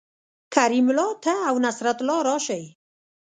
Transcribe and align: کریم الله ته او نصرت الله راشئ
کریم 0.55 0.87
الله 0.91 1.11
ته 1.23 1.33
او 1.49 1.55
نصرت 1.65 1.97
الله 2.01 2.19
راشئ 2.29 2.63